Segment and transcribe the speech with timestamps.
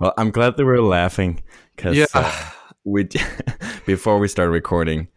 [0.00, 1.42] Well, I'm glad that we're laughing
[1.76, 2.06] because Yeah.
[2.14, 2.32] uh,
[2.84, 3.08] we
[3.86, 5.08] before we started recording,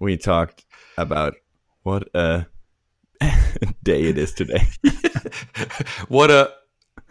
[0.00, 0.64] we talked
[0.96, 1.34] about
[1.82, 2.46] what a
[3.82, 4.66] day it is today.
[6.08, 6.50] what a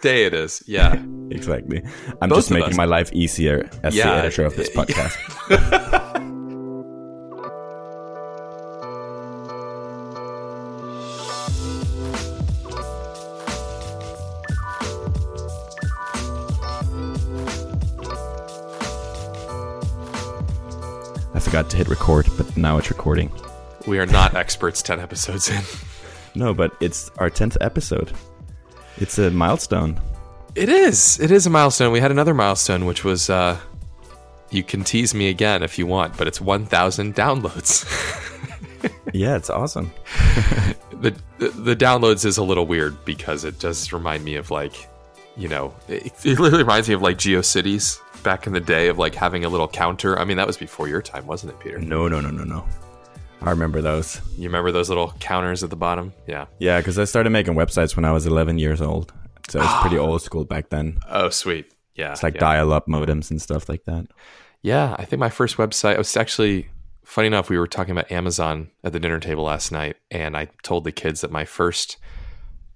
[0.02, 0.63] day it is.
[0.68, 1.02] Yeah.
[1.29, 1.84] exactly.
[2.21, 2.78] I'm Both just making us.
[2.78, 6.17] my life easier as the editor of this podcast.
[21.52, 23.30] Forgot to hit record, but now it's recording.
[23.86, 25.62] We are not experts 10 episodes in.
[26.34, 28.14] No, but it's our 10th episode.
[28.96, 30.00] It's a milestone.
[30.55, 31.20] It is.
[31.20, 31.91] It is a milestone.
[31.91, 33.60] We had another milestone, which was uh,
[34.50, 37.86] you can tease me again if you want, but it's 1,000 downloads.
[39.13, 39.91] Yeah, it's awesome.
[40.91, 44.88] the, the downloads is a little weird because it does remind me of like,
[45.36, 48.98] you know, it, it literally reminds me of like GeoCities back in the day of
[48.98, 50.18] like having a little counter.
[50.18, 51.80] I mean, that was before your time, wasn't it, Peter?
[51.80, 52.66] No, no, no, no, no.
[53.41, 54.22] I remember those.
[54.38, 56.13] You remember those little counters at the bottom?
[56.28, 56.46] Yeah.
[56.60, 59.12] Yeah, because I started making websites when I was 11 years old.
[59.50, 61.00] So it's pretty old school back then.
[61.10, 61.74] Oh, sweet.
[61.96, 62.12] Yeah.
[62.12, 62.41] It's like yeah.
[62.41, 64.08] dial up modems and stuff like that.
[64.61, 66.69] Yeah, I think my first website was actually
[67.03, 67.50] funny enough.
[67.50, 70.91] We were talking about Amazon at the dinner table last night, and I told the
[70.91, 71.97] kids that my first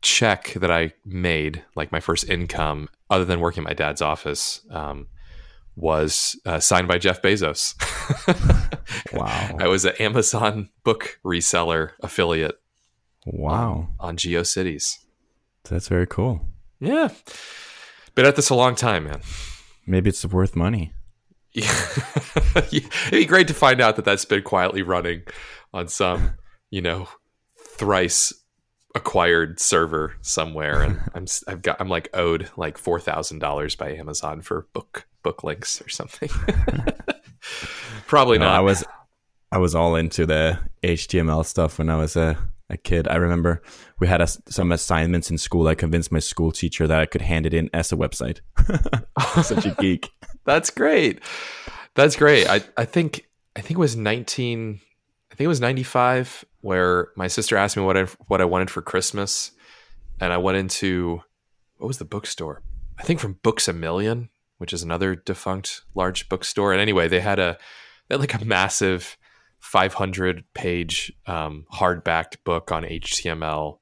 [0.02, 4.62] check that I made, like my first income, other than working at my dad's office,
[4.72, 5.08] um,
[5.76, 7.76] was uh, signed by Jeff Bezos.
[9.14, 9.58] Wow.
[9.60, 12.60] I was an Amazon book reseller affiliate
[13.26, 13.88] Wow.
[14.00, 14.98] on GeoCities.
[15.70, 16.42] That's very cool.
[16.80, 17.10] Yeah,
[18.14, 19.22] been at this a long time, man.
[19.88, 20.94] Maybe it's worth money.
[21.54, 21.72] Yeah.
[22.56, 25.22] It'd be great to find out that that's been quietly running
[25.74, 26.34] on some,
[26.70, 27.08] you know,
[27.78, 28.34] thrice
[28.96, 33.94] acquired server somewhere, and I'm I've got I'm like owed like four thousand dollars by
[33.94, 36.30] Amazon for book book links or something.
[38.08, 38.56] Probably No, not.
[38.56, 38.84] I was
[39.52, 42.38] I was all into the HTML stuff when I was a,
[42.70, 43.08] a kid.
[43.08, 43.62] I remember
[44.00, 45.68] we had a, some assignments in school.
[45.68, 48.40] I convinced my school teacher that I could hand it in as a website.
[49.44, 50.10] Such a geek.
[50.46, 51.22] That's great.
[51.94, 52.48] That's great.
[52.48, 54.82] I, I think I think it was nineteen.
[55.32, 58.46] I think it was ninety five where my sister asked me what I what I
[58.46, 59.52] wanted for Christmas,
[60.20, 61.22] and I went into
[61.78, 62.64] what was the bookstore?
[62.98, 66.72] I think from Books a Million, which is another defunct large bookstore.
[66.72, 67.60] And anyway, they had a
[68.08, 69.16] they had like a massive
[69.60, 73.78] five hundred page um, hardbacked book on HTML,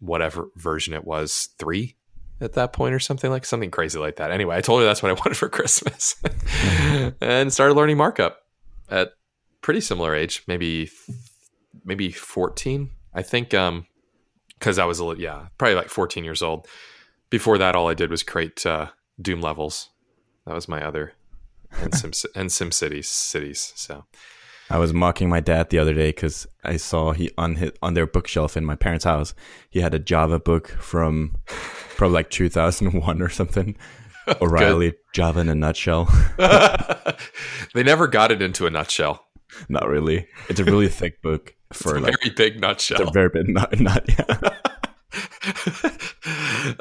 [0.00, 1.96] whatever version it was, three
[2.42, 4.30] at that point or something like something crazy like that.
[4.30, 6.16] Anyway, I told her that's what I wanted for Christmas
[7.22, 8.42] and started learning markup
[8.90, 9.12] at
[9.62, 10.90] pretty similar age, maybe
[11.84, 12.90] maybe 14.
[13.14, 13.86] I think um
[14.60, 16.66] cuz I was a little yeah, probably like 14 years old.
[17.30, 18.88] Before that all I did was create uh
[19.20, 19.90] Doom levels.
[20.46, 21.14] That was my other
[21.72, 23.72] and Sim and Sim Cities cities.
[23.76, 24.04] So
[24.68, 27.94] I was mocking my dad the other day because I saw he on his, on
[27.94, 29.34] their bookshelf in my parents' house.
[29.70, 31.36] He had a Java book from
[31.96, 33.76] probably like 2001 or something.
[34.42, 36.06] O'Reilly Java in a nutshell.
[37.74, 39.24] they never got it into a nutshell.
[39.68, 40.26] not really.
[40.48, 43.08] It's a really thick book for a like very big it's nutshell.
[43.08, 44.50] a very bit not not yeah.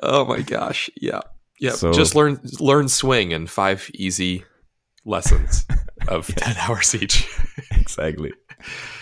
[0.03, 0.89] oh my gosh.
[0.99, 1.21] Yeah.
[1.59, 1.71] Yeah.
[1.71, 4.43] So- Just learn learn swing in five easy
[5.05, 5.65] lessons
[6.07, 7.27] of 10 hours each.
[7.71, 8.31] exactly.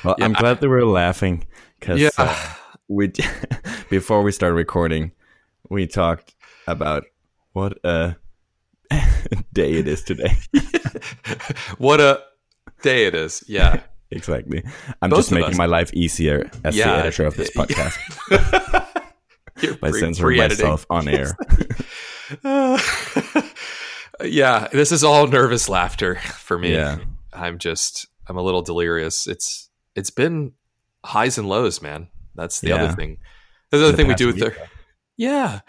[0.03, 0.39] Well, I'm Yeah.
[0.39, 1.47] glad that we're laughing
[1.79, 2.09] because Yeah.
[2.17, 2.53] Uh,
[2.87, 3.11] we
[3.89, 5.11] before we started recording,
[5.69, 6.35] we talked
[6.67, 7.05] about
[7.53, 8.15] what a
[9.53, 10.35] day it is today.
[11.77, 12.21] what a
[12.81, 13.43] day it is.
[13.47, 13.81] Yeah.
[14.15, 14.63] Exactly.
[15.01, 15.57] I'm Both just making us.
[15.57, 17.97] my life easier as the editor of this podcast
[19.61, 21.37] You're by pre- censoring myself on air.
[24.23, 26.73] yeah, this is all nervous laughter for me.
[26.73, 26.99] Yeah.
[27.31, 29.27] I'm just I'm a little delirious.
[29.27, 30.53] It's it's been
[31.05, 32.07] highs and lows, man.
[32.35, 32.75] That's the Yeah.
[32.83, 33.17] other thing.
[33.71, 34.43] That's the other The thing we do with week.
[34.55, 34.69] their
[35.17, 35.59] Yeah.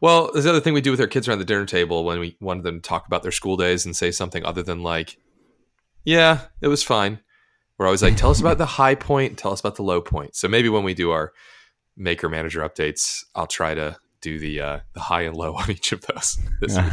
[0.00, 2.18] Well, there's the other thing we do with our kids around the dinner table when
[2.20, 5.18] we want them to talk about their school days and say something other than like,
[6.04, 7.20] "Yeah, it was fine."
[7.78, 10.36] We're always like, "Tell us about the high point, tell us about the low point."
[10.36, 11.32] So maybe when we do our
[11.96, 15.92] maker manager updates, I'll try to do the uh, the high and low on each
[15.92, 16.92] of those this week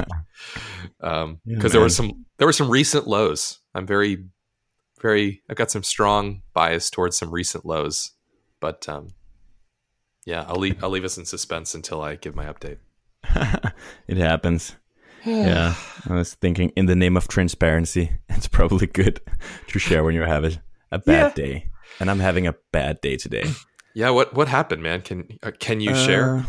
[1.00, 3.60] because Yeah, there were some there were some recent lows.
[3.74, 4.25] I'm very
[5.01, 8.12] very I've got some strong bias towards some recent lows,
[8.60, 9.10] but um,
[10.25, 12.77] yeah, I'll leave I'll leave us in suspense until I give my update.
[14.07, 14.75] it happens.
[15.24, 15.75] Yeah.
[16.10, 19.22] I was thinking in the name of transparency, it's probably good
[19.68, 20.60] to share when you have a,
[20.92, 21.46] a bad Yeah.
[21.46, 21.66] day.
[22.00, 23.44] And I'm having a bad day today.
[23.94, 25.02] Yeah, what what happened, man?
[25.02, 26.38] Can uh, can you share?
[26.38, 26.44] Uh,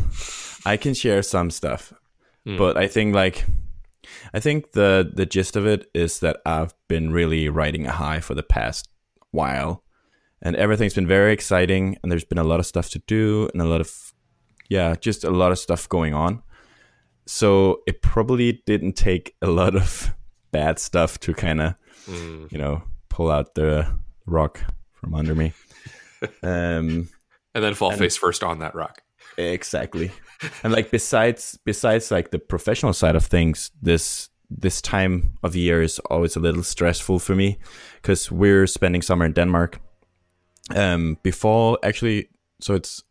[0.65, 1.91] I can share some stuff,
[2.45, 2.55] Hmm.
[2.57, 3.43] but I think like
[4.33, 8.21] I think the the gist of it is that I've been really riding a high
[8.21, 8.87] for the past
[9.31, 9.83] while,
[10.41, 13.61] and everything's been very exciting, and there's been a lot of stuff to do, and
[13.61, 14.13] a lot of
[14.69, 16.41] yeah, just a lot of stuff going on.
[17.25, 20.13] So it probably didn't take a lot of
[20.51, 21.75] bad stuff to kind of
[22.07, 22.49] mm.
[22.53, 23.87] you know pull out the
[24.25, 24.61] rock
[24.93, 25.53] from under me.
[26.41, 27.09] Um,
[27.53, 29.01] and then fall and, face first on that rock.
[29.37, 30.09] Exactly.
[30.63, 35.81] and like besides besides like the professional side of things, this this time of year
[35.81, 37.57] is always a little stressful for me
[38.01, 39.79] because we're spending summer in Denmark.
[40.73, 42.29] Um, before actually,
[42.61, 43.03] so it's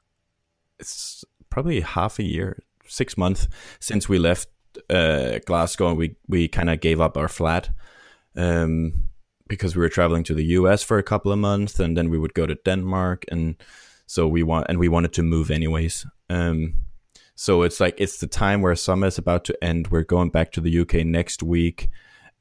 [0.79, 3.47] it's probably half a year, six months
[3.79, 4.49] since we left
[4.88, 7.70] uh, Glasgow and we we kind of gave up our flat.
[8.37, 9.09] Um,
[9.52, 12.19] because we were traveling to the US for a couple of months and then we
[12.19, 13.56] would go to Denmark and
[14.06, 16.06] so we want and we wanted to move anyways.
[16.31, 16.75] Um,
[17.34, 19.88] so it's like it's the time where summer is about to end.
[19.88, 21.88] We're going back to the UK next week,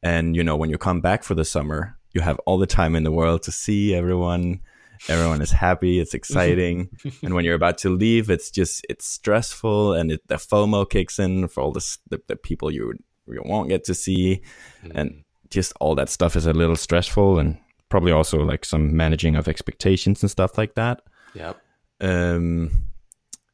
[0.01, 2.95] and you know when you come back for the summer, you have all the time
[2.95, 4.61] in the world to see everyone.
[5.09, 5.99] Everyone is happy.
[5.99, 6.89] It's exciting,
[7.23, 11.19] and when you're about to leave, it's just it's stressful, and it, the FOMO kicks
[11.19, 12.93] in for all this, the, the people you
[13.27, 14.41] you won't get to see,
[14.83, 14.91] mm.
[14.93, 17.57] and just all that stuff is a little stressful, and
[17.89, 21.01] probably also like some managing of expectations and stuff like that.
[21.35, 21.61] Yep.
[22.01, 22.87] Um,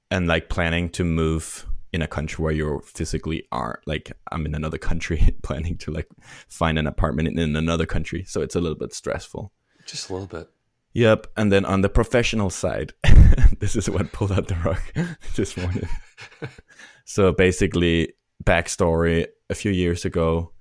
[0.09, 3.85] and like planning to move in a country where you physically aren't.
[3.87, 6.07] like i'm in another country planning to like
[6.47, 9.51] find an apartment in, in another country so it's a little bit stressful
[9.85, 10.49] just a little bit
[10.93, 12.93] yep and then on the professional side
[13.59, 14.81] this is what pulled out the rug
[15.35, 15.87] this morning
[17.05, 18.13] so basically
[18.43, 20.51] backstory a few years ago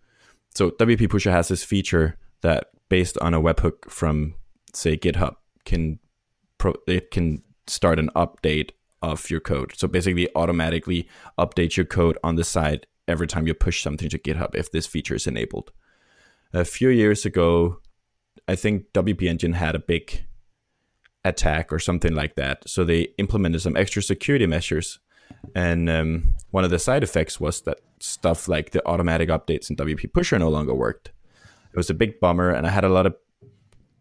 [0.57, 4.35] so wp pusher has this feature that based on a webhook from
[4.73, 5.99] say github can
[6.59, 8.71] pro- it can start an update
[9.03, 9.73] of your code.
[9.77, 11.09] So basically, automatically
[11.39, 14.87] update your code on the side every time you push something to GitHub if this
[14.87, 15.73] feature is enabled.
[16.53, 17.81] A few years ago,
[18.49, 20.25] I think WP Engine had a big
[21.25, 22.69] attack or something like that.
[22.69, 24.99] So they implemented some extra security measures.
[25.55, 29.77] And um, one of the side effects was that stuff like the automatic updates in
[29.77, 31.13] WP Pusher no longer worked.
[31.73, 33.17] It was a big bummer, and I had a lot of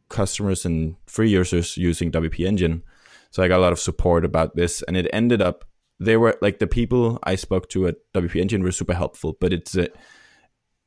[0.09, 2.83] customers and free users using WP Engine
[3.35, 5.65] so I got a lot of support about this, and it ended up
[5.99, 9.51] they were like the people I spoke to at WP Engine were super helpful, but
[9.51, 9.87] it's uh,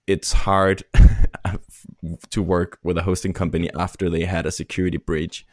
[0.07, 0.83] it's hard
[2.31, 5.47] to work with a hosting company after they had a security breach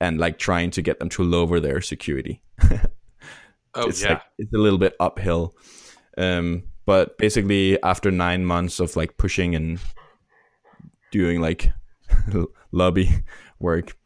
[0.00, 2.40] and like trying to get them to lower their security.
[3.74, 5.54] Oh it's yeah, like, it's a little bit uphill.
[6.18, 9.78] Um, but basically, after nine months of like pushing and
[11.10, 11.72] doing like
[12.72, 13.10] lobby
[13.58, 13.96] work,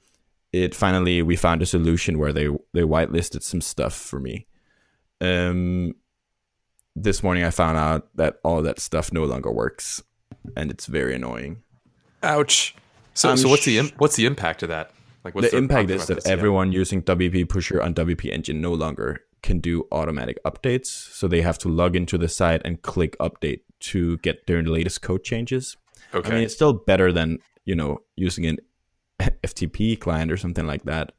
[0.53, 4.47] it finally we found a solution where they they whitelisted some stuff for me.
[5.21, 5.95] Um,
[6.95, 10.03] this morning I found out that all that stuff no longer works,
[10.57, 11.63] and it's very annoying.
[12.23, 12.75] Ouch.
[13.15, 14.91] So, so what's the what's the impact of that?
[15.25, 16.27] Like, the, the impact is that this?
[16.27, 16.79] everyone yeah.
[16.79, 20.87] using WP Pusher on WP Engine no longer can do automatic updates.
[20.87, 25.01] So they have to log into the site and click update to get their latest
[25.01, 25.77] code changes.
[26.13, 26.29] Okay.
[26.29, 28.59] I mean, it's still better than you know using an
[29.21, 31.13] FTP client or something like that.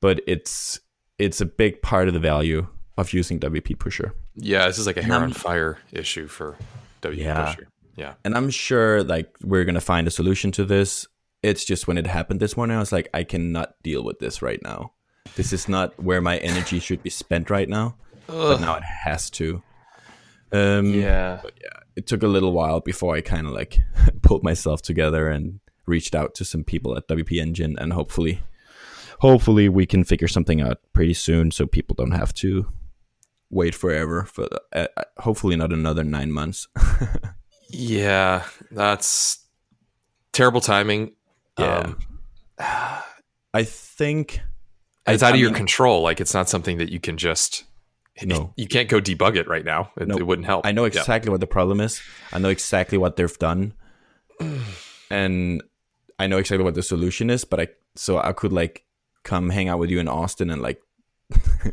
[0.00, 0.80] But it's
[1.18, 2.66] it's a big part of the value
[2.96, 4.14] of using WP Pusher.
[4.36, 6.56] Yeah, this is like a hair on fire issue for
[7.02, 7.44] WP yeah.
[7.44, 7.68] Pusher.
[7.96, 8.14] Yeah.
[8.24, 11.06] And I'm sure like we're gonna find a solution to this.
[11.42, 14.42] It's just when it happened this morning, I was like, I cannot deal with this
[14.42, 14.92] right now.
[15.36, 17.96] This is not where my energy should be spent right now.
[18.28, 18.34] Ugh.
[18.36, 19.62] But now it has to.
[20.52, 21.40] Um, yeah.
[21.44, 23.80] Yeah, it took a little while before I kind of like
[24.22, 28.42] pulled myself together and reached out to some people at WP Engine, and hopefully,
[29.18, 32.66] hopefully we can figure something out pretty soon, so people don't have to
[33.50, 34.24] wait forever.
[34.24, 36.68] For uh, uh hopefully not another nine months.
[37.68, 39.44] yeah, that's
[40.32, 41.12] terrible timing.
[41.58, 41.98] Yeah, um,
[43.54, 44.40] I think
[45.12, 46.02] it's I, out of I your mean, control.
[46.02, 47.64] Like it's not something that you can just.
[48.22, 48.52] No.
[48.56, 49.92] You can't go debug it right now.
[49.96, 50.16] It, no.
[50.16, 50.66] it wouldn't help.
[50.66, 51.32] I know exactly yeah.
[51.32, 52.02] what the problem is.
[52.32, 53.72] I know exactly what they've done.
[55.10, 55.62] and
[56.18, 58.84] I know exactly what the solution is, but I so I could like
[59.22, 60.82] come hang out with you in Austin and like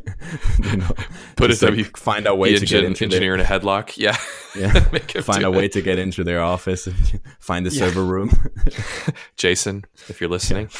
[0.64, 0.92] you know
[1.36, 3.98] put it like, find a way to get into engineer their, in a headlock.
[3.98, 4.18] Yeah.
[4.56, 4.72] Yeah.
[5.22, 5.56] find a it.
[5.56, 7.80] way to get into their office and find the yeah.
[7.80, 8.32] server room.
[9.36, 10.72] Jason, if you're listening.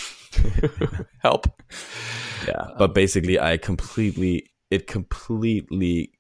[1.20, 1.46] help.
[2.48, 2.68] Yeah.
[2.78, 6.12] But basically I completely it completely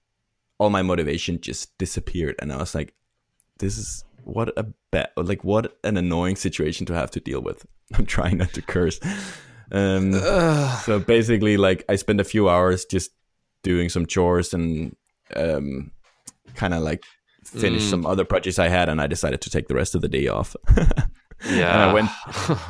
[0.57, 2.93] all my motivation just disappeared and I was like,
[3.59, 7.65] this is what a bad, like what an annoying situation to have to deal with.
[7.95, 8.99] I'm trying not to curse.
[9.71, 13.11] Um, so basically, like I spent a few hours just
[13.63, 14.95] doing some chores and
[15.35, 15.91] um,
[16.55, 17.03] kind of like
[17.43, 17.89] finish Mm.
[17.89, 20.27] some other projects I had, and I decided to take the rest of the day
[20.27, 20.55] off.
[21.45, 21.71] Yeah.
[21.73, 22.09] and I went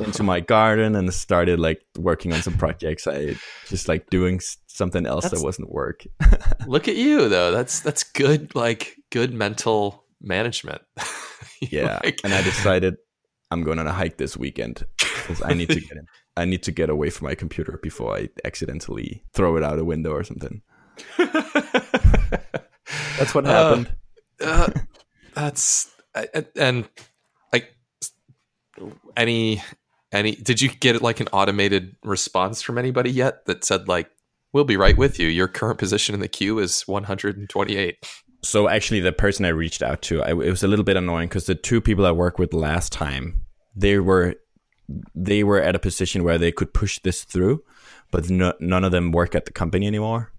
[0.00, 3.06] into my garden and started like working on some projects.
[3.06, 6.04] I just like doing something else That's- that wasn't work.
[6.66, 7.50] Look at you though.
[7.50, 10.82] That's that's good like good mental management.
[11.60, 12.96] Yeah, like- and I decided
[13.50, 16.06] I'm going on a hike this weekend because I need to get in.
[16.36, 19.84] I need to get away from my computer before I accidentally throw it out a
[19.84, 20.62] window or something.
[23.18, 23.92] That's what Uh, happened.
[24.40, 24.70] uh,
[25.34, 26.88] that's I- and
[29.16, 29.62] any
[30.12, 34.10] any did you get like an automated response from anybody yet that said like
[34.52, 38.06] we'll be right with you your current position in the queue is 128
[38.42, 41.28] so actually, the person I reached out to, I, it was a little bit annoying
[41.28, 43.44] because the two people I worked with last time,
[43.74, 44.36] they were
[45.14, 47.62] they were at a position where they could push this through,
[48.10, 50.32] but no, none of them work at the company anymore.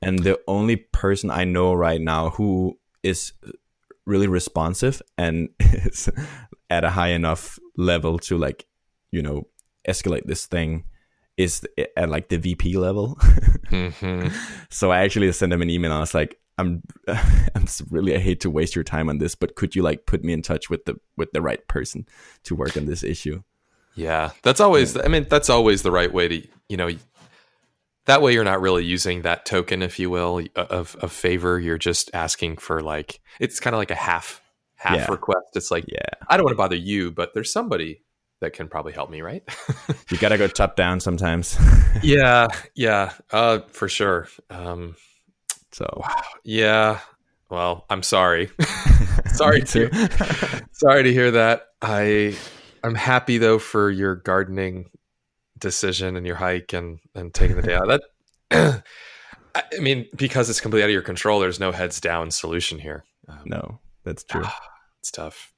[0.00, 3.32] And the only person I know right now who is
[4.04, 6.08] really responsive and is
[6.70, 8.66] at a high enough level to like,
[9.10, 9.46] you know,
[9.88, 10.84] escalate this thing
[11.36, 11.66] is
[11.96, 13.16] at like the VP level.
[13.70, 14.28] mm-hmm.
[14.70, 15.92] so I actually sent him an email.
[15.92, 19.54] I was like, I'm, I'm really, I hate to waste your time on this, but
[19.56, 22.06] could you like put me in touch with the with the right person
[22.44, 23.42] to work on this issue?
[23.96, 26.88] yeah that's always i mean that's always the right way to you know
[28.04, 31.78] that way you're not really using that token if you will of, of favor you're
[31.78, 34.42] just asking for like it's kind of like a half
[34.76, 35.10] half Yeah.
[35.10, 38.02] request it's like Yeah, i don't want to bother you but there's somebody
[38.40, 39.42] that can probably help me right?
[40.10, 41.58] You gotta go top down sometimes.
[42.02, 44.94] yeah yeah uh for sure um
[45.72, 46.02] so.
[46.44, 47.00] yeah
[47.50, 48.50] well i'm sorry.
[49.32, 49.88] Sorry too.
[49.88, 51.68] to sorry to hear that.
[51.82, 52.36] I
[52.84, 54.90] i'm happy though for your gardening
[55.58, 57.88] decision and your hike and and taking the day out.
[57.88, 58.02] That
[59.54, 62.78] i I mean because it's completely out of your control there's no heads down solution
[62.78, 63.04] here.
[63.28, 64.44] Um, no, that's true.
[65.00, 65.52] it's tough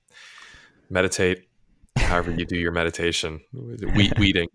[0.91, 1.49] meditate
[1.97, 4.49] however you do your meditation Weed, weeding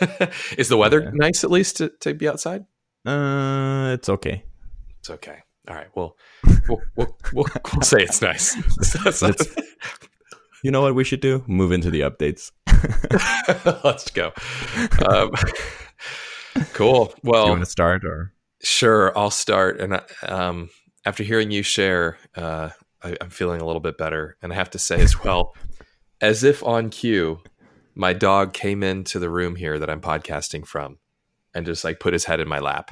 [0.58, 1.10] is the weather Yeah.
[1.14, 2.64] nice at least to, to be outside
[3.06, 4.42] Uh, it's okay.
[5.00, 5.38] It's okay.
[5.68, 5.88] All right.
[5.94, 6.16] Well,
[6.68, 8.56] we'll, we'll, we'll, we'll say it's nice.
[10.62, 11.44] You know what we should do?
[11.46, 12.50] Move into the updates.
[13.84, 14.32] Let's go.
[15.06, 15.30] Um,
[16.72, 17.06] cool.
[17.06, 18.32] Do you Well, want to start or?
[18.62, 19.12] sure.
[19.18, 19.80] I'll start.
[19.80, 20.70] And um,
[21.04, 22.70] after hearing you share, uh,
[23.04, 24.36] I, I'm feeling a little bit better.
[24.42, 25.54] And I have to say as well,
[26.20, 27.40] as if on cue,
[27.94, 30.98] my dog came into the room here that I'm podcasting from
[31.54, 32.90] and just like put his head in my lap.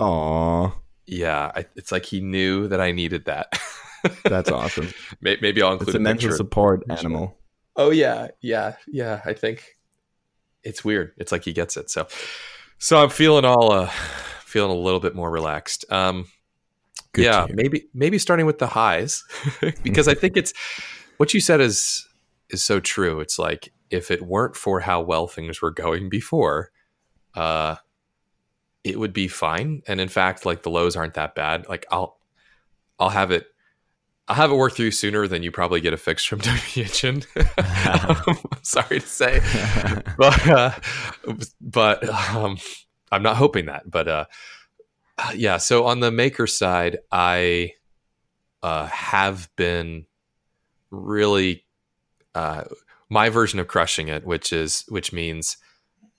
[0.00, 0.72] Aw,
[1.06, 1.52] Yeah.
[1.54, 3.52] I, it's like he knew that I needed that.
[4.24, 4.88] that's awesome.
[5.20, 7.36] May- Maybe I'll include It's a mental support animal.
[7.76, 9.20] Oh yeah, yeah, yeah.
[9.24, 9.76] I think
[10.64, 11.12] it's weird.
[11.18, 11.88] It's like he gets it.
[11.90, 12.08] So,
[12.78, 13.90] so I'm feeling all uh,
[14.44, 15.84] feeling a little bit more relaxed.
[15.90, 16.26] Um,
[17.12, 19.24] Good yeah, maybe maybe starting with the highs
[19.82, 20.52] because I think it's
[21.16, 22.08] what you said is
[22.50, 23.20] is so true.
[23.20, 26.70] It's like if it weren't for how well things were going before,
[27.34, 27.76] uh,
[28.84, 29.82] it would be fine.
[29.86, 31.68] And in fact, like the lows aren't that bad.
[31.68, 32.18] Like I'll
[32.98, 33.46] I'll have it.
[34.28, 37.26] I'll have it work through sooner than you probably get a fix from WHN.
[37.56, 39.40] I'm sorry to say,
[40.16, 40.70] but uh,
[41.60, 42.58] but um,
[43.10, 43.90] I'm not hoping that.
[43.90, 44.24] But uh,
[45.34, 47.74] yeah, so on the maker side, I
[48.62, 50.06] uh, have been
[50.90, 51.64] really
[52.34, 52.64] uh,
[53.08, 55.56] my version of crushing it, which is which means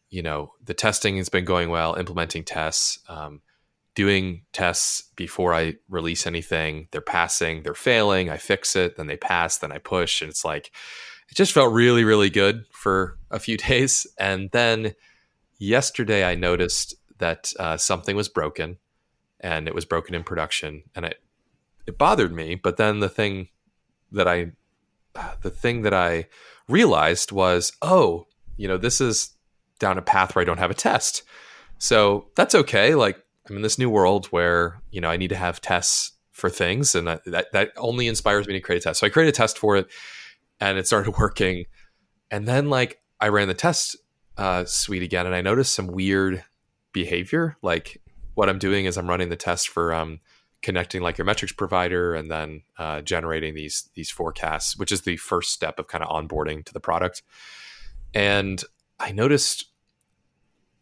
[0.09, 2.99] you know the testing has been going well, implementing tests.
[3.07, 3.41] Um,
[3.93, 6.87] doing tests before I release anything.
[6.91, 8.29] They're passing, they're failing.
[8.29, 10.21] I fix it, then they pass, then I push.
[10.21, 10.71] And it's like,
[11.29, 14.07] it just felt really, really good for a few days.
[14.17, 14.93] And then
[15.59, 18.77] yesterday I noticed that uh, something was broken
[19.41, 20.83] and it was broken in production.
[20.95, 21.21] And it,
[21.85, 22.55] it bothered me.
[22.55, 23.49] But then the thing
[24.11, 24.53] that I,
[25.41, 26.27] the thing that I
[26.69, 29.35] realized was, oh, you know, this is
[29.79, 31.23] down a path where I don't have a test.
[31.77, 32.95] So that's okay.
[32.95, 33.17] Like,
[33.49, 36.95] I'm in this new world where you know I need to have tests for things,
[36.95, 38.99] and that that, that only inspires me to create a test.
[38.99, 39.87] So I created a test for it,
[40.59, 41.65] and it started working.
[42.29, 43.97] And then like I ran the test
[44.37, 46.43] uh, suite again, and I noticed some weird
[46.93, 47.57] behavior.
[47.61, 48.00] Like
[48.35, 50.19] what I'm doing is I'm running the test for um,
[50.61, 55.17] connecting like your metrics provider, and then uh, generating these these forecasts, which is the
[55.17, 57.23] first step of kind of onboarding to the product.
[58.13, 58.63] And
[58.99, 59.65] I noticed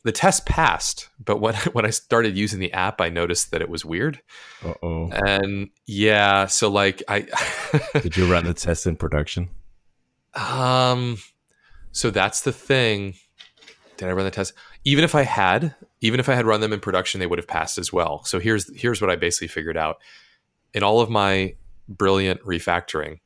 [0.04, 3.70] the test passed, but when when I started using the app, I noticed that it
[3.70, 4.22] was weird.
[4.64, 5.10] Uh oh.
[5.12, 7.28] And yeah, so like I
[8.02, 9.50] Did you run the test in production?
[10.36, 11.18] um
[11.92, 13.16] so that's the thing.
[13.98, 14.54] Did I run the test?
[14.86, 17.48] Even if I had, even if I had run them in production, they would have
[17.48, 18.24] passed as well.
[18.24, 19.98] So here's here's what I basically figured out.
[20.74, 21.56] In all of my
[21.88, 23.20] brilliant refactoring,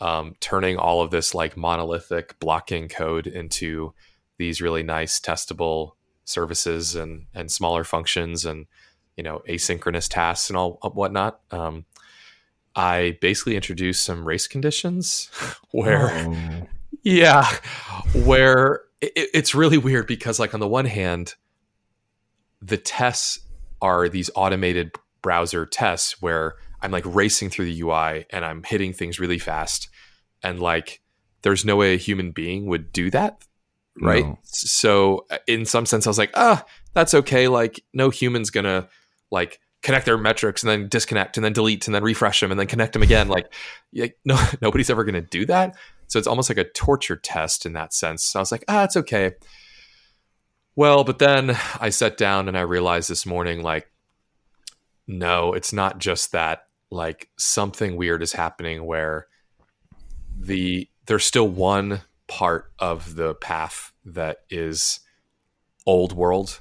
[0.00, 3.92] um, turning all of this like monolithic blocking code into
[4.38, 5.92] these really nice testable
[6.24, 8.66] services and and smaller functions and
[9.16, 11.40] you know asynchronous tasks and all whatnot.
[11.50, 11.84] Um,
[12.76, 15.30] I basically introduced some race conditions
[15.70, 16.66] where, oh.
[17.02, 17.48] yeah,
[18.24, 21.34] where it, it's really weird because like on the one hand,
[22.64, 23.40] the tests
[23.82, 24.92] are these automated
[25.22, 29.88] browser tests where I'm like racing through the UI and I'm hitting things really fast.
[30.42, 31.00] And like,
[31.42, 33.42] there's no way a human being would do that.
[34.00, 34.24] Right.
[34.24, 34.38] No.
[34.42, 37.48] So, uh, in some sense, I was like, ah, that's okay.
[37.48, 38.88] Like, no human's going to
[39.30, 42.58] like connect their metrics and then disconnect and then delete and then refresh them and
[42.58, 43.28] then connect them again.
[43.28, 43.52] Like,
[44.24, 45.76] no, nobody's ever going to do that.
[46.08, 48.24] So, it's almost like a torture test in that sense.
[48.24, 49.32] So I was like, ah, it's okay.
[50.76, 53.88] Well, but then I sat down and I realized this morning, like,
[55.06, 59.26] no, it's not just that like something weird is happening where
[60.38, 65.00] the there's still one part of the path that is
[65.86, 66.60] old world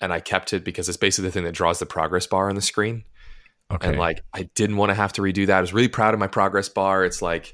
[0.00, 2.56] and I kept it because it's basically the thing that draws the progress bar on
[2.56, 3.04] the screen.
[3.70, 3.88] Okay.
[3.88, 5.58] And like I didn't want to have to redo that.
[5.58, 7.04] I was really proud of my progress bar.
[7.04, 7.50] It's like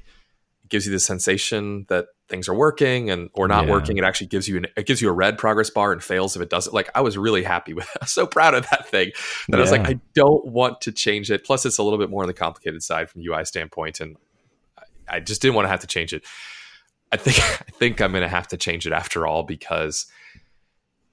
[0.63, 3.71] it gives you the sensation that things are working and or not yeah.
[3.71, 3.97] working.
[3.97, 6.41] It actually gives you an, it gives you a red progress bar and fails if
[6.41, 6.73] it doesn't.
[6.73, 7.89] Like I was really happy with.
[8.01, 9.11] Was so proud of that thing
[9.49, 9.57] that yeah.
[9.57, 11.43] I was like, I don't want to change it.
[11.43, 14.15] Plus, it's a little bit more on the complicated side from UI standpoint, and
[14.77, 16.23] I, I just didn't want to have to change it.
[17.11, 20.05] I think I think I'm going to have to change it after all because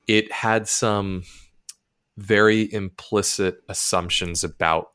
[0.07, 1.25] it had some
[2.17, 4.91] very implicit assumptions about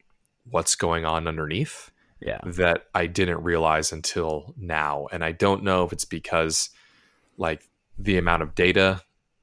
[0.50, 1.91] what's going on underneath
[2.22, 2.40] yeah.
[2.44, 5.08] that I didn't realize until now.
[5.12, 6.70] And I don't know if it's because
[7.38, 9.02] like the amount of data.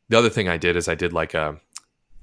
[0.08, 1.60] The other thing I did is I did like a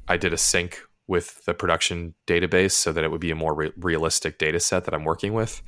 [0.08, 3.54] I did a sync with the production database so that it would be a more
[3.54, 5.62] re- realistic data set that I'm working with.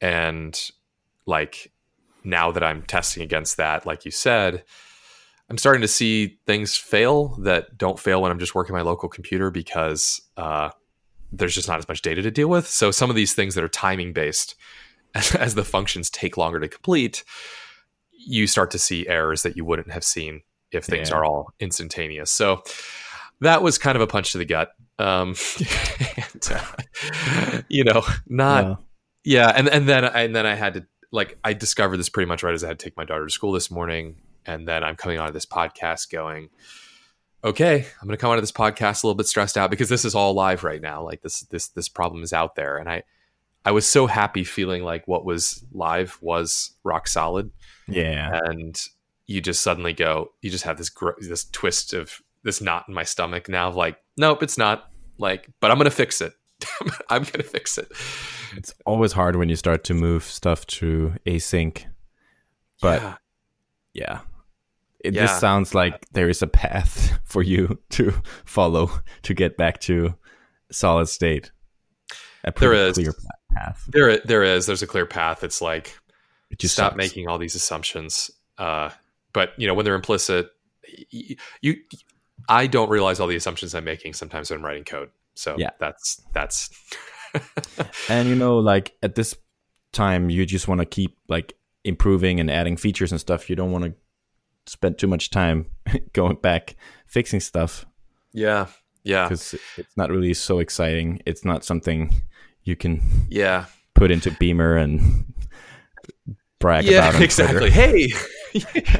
[0.00, 0.58] And
[1.26, 1.72] like
[2.22, 4.64] now that I'm testing against that, like you said,
[5.50, 9.08] I'm starting to see things fail that don't fail when I'm just working my local
[9.08, 10.70] computer because uh,
[11.38, 12.66] there's just not as much data to deal with.
[12.66, 14.54] So some of these things that are timing based,
[15.14, 17.24] as, as the functions take longer to complete,
[18.10, 20.42] you start to see errors that you wouldn't have seen
[20.72, 21.16] if things yeah.
[21.16, 22.30] are all instantaneous.
[22.30, 22.62] So
[23.40, 24.70] that was kind of a punch to the gut.
[24.98, 25.34] Um,
[26.16, 28.80] and, uh, you know, not
[29.24, 29.48] yeah.
[29.48, 29.52] yeah.
[29.54, 32.54] And and then and then I had to like I discovered this pretty much right
[32.54, 34.16] as I had to take my daughter to school this morning,
[34.46, 36.50] and then I'm coming on to this podcast going
[37.44, 39.90] okay, I'm going to come out of this podcast a little bit stressed out because
[39.90, 41.04] this is all live right now.
[41.04, 42.78] Like this, this, this problem is out there.
[42.78, 43.02] And I,
[43.66, 47.50] I was so happy feeling like what was live was rock solid.
[47.86, 48.40] Yeah.
[48.44, 48.80] And
[49.26, 52.94] you just suddenly go, you just have this, gr- this twist of this knot in
[52.94, 56.32] my stomach now of like, nope, it's not like, but I'm going to fix it.
[57.10, 57.92] I'm going to fix it.
[58.56, 61.84] It's always hard when you start to move stuff to async.
[62.80, 63.16] But yeah,
[63.92, 64.20] yeah
[65.04, 65.26] it yeah.
[65.26, 68.12] just sounds like there is a path for you to
[68.44, 68.90] follow
[69.22, 70.14] to get back to
[70.72, 71.52] solid state.
[72.44, 73.14] A there is clear
[73.54, 73.84] path.
[73.88, 74.66] There, there is.
[74.66, 75.44] There's a clear path.
[75.44, 75.96] It's like
[76.50, 76.96] it just stop sucks.
[76.96, 78.30] making all these assumptions.
[78.58, 78.90] Uh,
[79.32, 80.50] but you know when they're implicit,
[81.10, 81.76] you, you,
[82.48, 85.10] I don't realize all the assumptions I'm making sometimes when I'm writing code.
[85.34, 86.70] So yeah, that's that's.
[88.08, 89.34] and you know, like at this
[89.92, 93.50] time, you just want to keep like improving and adding features and stuff.
[93.50, 93.94] You don't want to
[94.66, 95.66] spent too much time
[96.12, 97.86] going back fixing stuff.
[98.32, 98.66] Yeah.
[99.02, 99.28] Yeah.
[99.28, 101.20] Because it's not really so exciting.
[101.26, 102.22] It's not something
[102.64, 105.32] you can yeah put into Beamer and
[106.58, 107.22] brag yeah, about.
[107.22, 107.70] exactly.
[107.70, 108.08] Hey,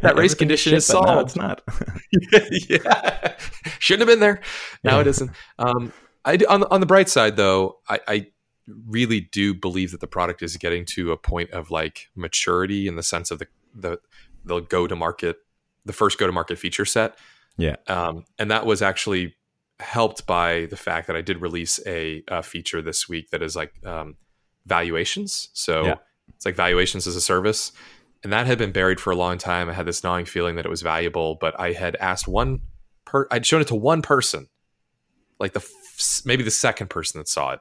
[0.02, 1.08] that race condition is solved.
[1.08, 1.62] No, it's not.
[2.68, 3.34] yeah,
[3.78, 4.40] shouldn't have been there.
[4.82, 5.00] Now yeah.
[5.00, 5.30] it isn't.
[5.58, 5.92] Um,
[6.24, 8.26] I on on the bright side though, I, I
[8.86, 12.96] really do believe that the product is getting to a point of like maturity in
[12.96, 13.98] the sense of the the
[14.44, 15.38] the go to market
[15.84, 17.16] the first go to market feature set.
[17.56, 17.76] Yeah.
[17.86, 19.36] Um, and that was actually
[19.80, 23.56] helped by the fact that I did release a, a feature this week that is
[23.56, 24.16] like um,
[24.66, 25.48] valuations.
[25.52, 25.94] So yeah.
[26.34, 27.72] it's like valuations as a service.
[28.22, 29.68] And that had been buried for a long time.
[29.68, 32.60] I had this gnawing feeling that it was valuable, but I had asked one
[33.04, 34.48] per, I'd shown it to one person,
[35.38, 37.60] like the f- maybe the second person that saw it.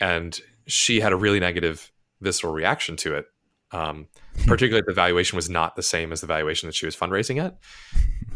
[0.00, 3.26] And she had a really negative visceral reaction to it.
[3.72, 4.08] Um,
[4.46, 7.56] particularly the valuation was not the same as the valuation that she was fundraising at.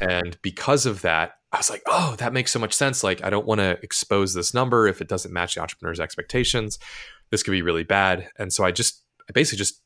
[0.01, 3.03] And because of that, I was like, oh, that makes so much sense.
[3.03, 6.79] Like, I don't want to expose this number if it doesn't match the entrepreneur's expectations.
[7.31, 8.29] This could be really bad.
[8.39, 9.83] And so I just, I basically just,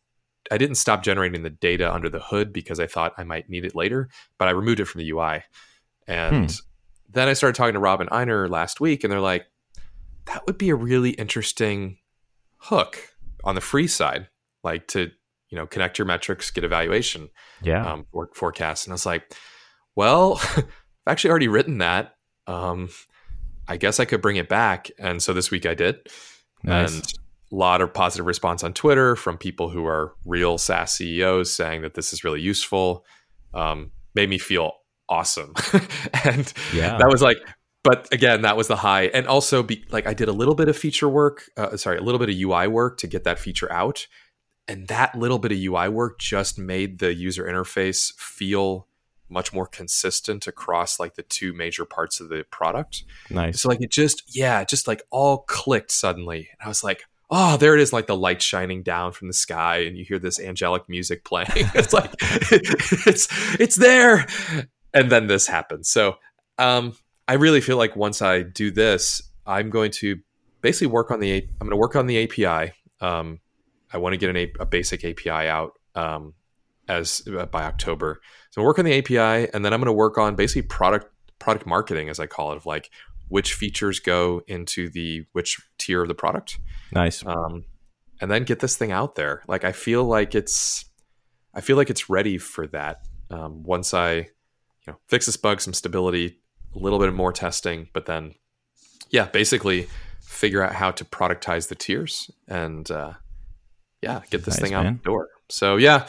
[0.51, 3.65] I didn't stop generating the data under the hood because I thought I might need
[3.65, 5.45] it later, but I removed it from the UI.
[6.07, 6.57] And hmm.
[7.09, 9.47] then I started talking to Rob and Einar last week, and they're like,
[10.27, 11.99] that would be a really interesting
[12.59, 12.99] hook
[13.45, 14.29] on the free side,
[14.63, 15.11] like to
[15.53, 17.29] you know connect your metrics, get evaluation,
[17.63, 17.87] Yeah.
[17.87, 18.87] um, for, forecast.
[18.87, 19.35] And I was like,
[19.95, 20.65] well, I've
[21.07, 22.15] actually already written that.
[22.47, 22.89] Um,
[23.69, 24.91] I guess I could bring it back.
[24.99, 25.97] And so this week I did.
[26.65, 26.95] nice.
[26.95, 27.05] And
[27.53, 31.83] a lot of positive response on Twitter from people who are real SaaS CEOs saying
[31.83, 33.05] that this is really useful.
[33.53, 34.73] Um, made me feel
[35.11, 35.53] awesome.
[36.25, 36.97] and yeah.
[36.97, 37.37] that was like,
[37.85, 39.05] but again, that was the high.
[39.09, 42.03] And also, be like, I did a little bit of feature work, uh, sorry, a
[42.03, 44.07] little bit of UI work to get that feature out.
[44.69, 48.87] And that little bit of UI work just made the user interface feel
[49.29, 53.05] much more consistent across like the two major parts of the product.
[53.31, 53.61] nice.
[53.61, 56.49] So like it just yeah, it just like all clicked suddenly.
[56.53, 59.35] And I was like, oh, there it is, like the light shining down from the
[59.35, 61.49] sky, and you hear this angelic music playing.
[61.75, 64.27] it's like it's it's there.
[64.95, 65.89] And then this happens.
[65.89, 66.17] So
[66.59, 66.95] um
[67.27, 70.21] I really feel like once I do this, I'm going to
[70.61, 72.75] basically work on the I'm going to work on the API.
[73.01, 73.41] Um,
[73.93, 76.35] I want to get an a, a basic API out um,
[76.89, 78.21] as uh, by October.
[78.51, 81.67] So work on the API, and then I'm going to work on basically product product
[81.67, 82.91] marketing, as I call it, of like
[83.29, 86.59] which features go into the which tier of the product,
[86.93, 87.25] Nice.
[87.27, 87.65] um,
[88.21, 89.43] and then get this thing out there.
[89.49, 90.85] Like I feel like it's
[91.55, 93.03] I feel like it's ready for that.
[93.31, 94.27] Um, once I you
[94.89, 96.41] know fix this bug, some stability,
[96.75, 98.35] a little bit more testing, but then
[99.11, 99.89] yeah, basically
[100.21, 103.13] figure out how to productize the tiers and uh,
[104.03, 105.01] yeah, get this Nice, thing out man.
[105.03, 105.29] the door.
[105.49, 106.07] So yeah,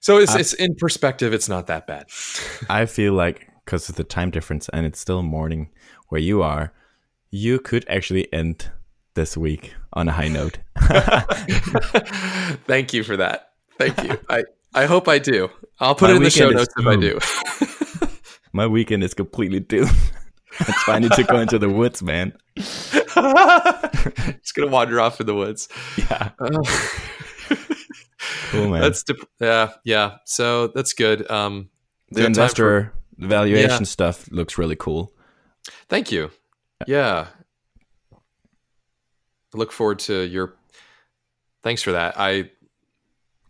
[0.00, 2.06] so it's it's in perspective, it's not that bad.
[2.68, 5.70] I feel like because of the time difference and it's still morning
[6.08, 6.72] where you are,
[7.30, 8.70] you could actually end
[9.14, 10.58] this week on a high note.
[12.66, 13.50] Thank you for that.
[13.78, 14.18] Thank you.
[14.28, 15.50] I I hope I do.
[15.80, 17.18] I'll put My it in the show notes if I do.
[18.52, 19.90] My weekend is completely doomed.
[20.58, 22.32] That's why I need to go into the woods, man.
[24.40, 25.68] Just gonna wander off in the woods.
[25.96, 26.30] Yeah.
[26.38, 26.62] Uh,
[28.50, 28.80] Cool, man.
[28.82, 30.16] That's dep- yeah, yeah.
[30.26, 31.28] So that's good.
[31.30, 31.70] Um,
[32.10, 33.86] the time for- investor valuation Yeah.
[33.86, 35.12] stuff looks really cool.
[35.88, 36.30] Thank you.
[36.86, 37.28] Yeah.
[38.12, 40.54] I look forward to your.
[41.62, 42.14] Thanks for that.
[42.18, 42.50] I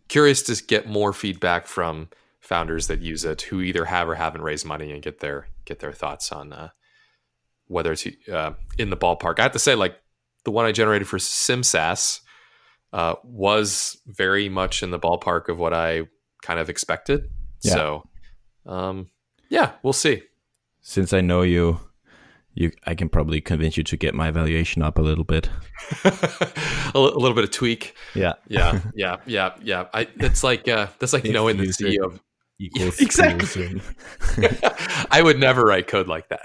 [0.07, 4.41] curious to get more feedback from founders that use it who either have or haven't
[4.41, 6.69] raised money and get their get their thoughts on uh,
[7.73, 9.39] whether it's uh, in the ballpark.
[9.39, 9.95] I have to say, like
[10.45, 12.21] the one I generated for SimSaaS
[12.93, 16.03] uh, was very much in the ballpark of what I
[16.43, 17.29] kind of expected.
[17.63, 17.73] Yeah.
[17.73, 18.03] So,
[18.65, 19.09] um,
[19.49, 20.23] yeah, we'll see.
[20.81, 21.79] Since I know you,
[22.53, 25.49] you I can probably convince you to get my valuation up a little bit.
[26.03, 27.95] a, little bit of tweak.
[28.13, 28.33] Yeah.
[28.47, 29.85] Yeah, yeah, yeah, yeah.
[29.93, 32.05] I, it's like uh, that's like knowing the CEO.
[32.05, 32.21] of-
[32.59, 33.81] Equals exactly.
[35.09, 36.39] I would never write code like that.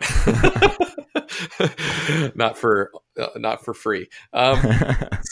[2.35, 4.09] not for uh, not for free.
[4.33, 4.61] Um,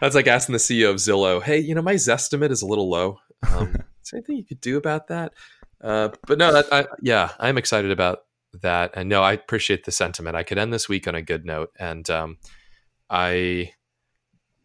[0.00, 2.88] that's like asking the CEO of Zillow, "Hey, you know my Zestimate is a little
[2.88, 3.18] low.
[3.50, 3.68] Um,
[4.02, 5.32] is there anything you could do about that?"
[5.82, 8.20] Uh, but no, that, I, yeah, I'm excited about
[8.62, 10.36] that, and no, I appreciate the sentiment.
[10.36, 12.38] I could end this week on a good note, and um,
[13.08, 13.72] I,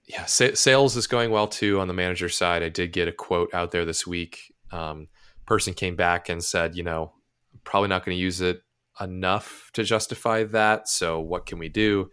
[0.06, 2.64] yeah, sa- sales is going well too on the manager side.
[2.64, 4.54] I did get a quote out there this week.
[4.72, 5.08] Um,
[5.46, 7.14] person came back and said, you know,
[7.64, 8.63] probably not going to use it
[9.02, 10.88] enough to justify that.
[10.88, 12.12] So what can we do?